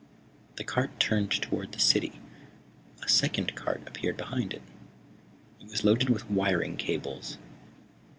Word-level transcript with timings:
The 0.55 0.63
cart 0.63 0.99
turned 0.99 1.29
toward 1.29 1.73
the 1.73 1.79
city. 1.79 2.19
A 3.03 3.07
second 3.07 3.53
cart 3.53 3.83
appeared 3.85 4.17
behind 4.17 4.51
it. 4.51 4.63
It 5.59 5.69
was 5.69 5.83
loaded 5.83 6.09
with 6.09 6.27
wiring 6.27 6.75
cables. 6.75 7.37